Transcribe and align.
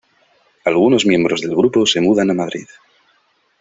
Algunos 0.65 1.05
miembros 1.05 1.41
del 1.41 1.55
grupo 1.55 1.85
se 1.85 2.01
mudan 2.01 2.31
a 2.31 2.33
Madrid. 2.33 2.65